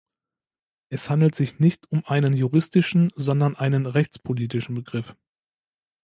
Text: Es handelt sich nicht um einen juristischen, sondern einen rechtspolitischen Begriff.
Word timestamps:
Es 0.89 1.11
handelt 1.11 1.35
sich 1.35 1.59
nicht 1.59 1.85
um 1.91 2.03
einen 2.05 2.33
juristischen, 2.33 3.11
sondern 3.15 3.55
einen 3.55 3.85
rechtspolitischen 3.85 4.73
Begriff. 4.73 5.15